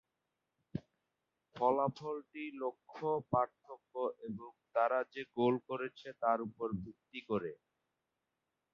ফলাফলটি 1.55 2.43
লক্ষ্য 2.61 3.07
পার্থক্য 3.31 3.93
এবং 4.27 4.51
তারা 4.75 4.99
যে 5.13 5.21
গোল 5.37 5.55
করেছে 5.69 6.07
তার 6.21 6.39
উপর 6.47 6.67
ভিত্তি 6.83 7.19
করে। 7.29 7.51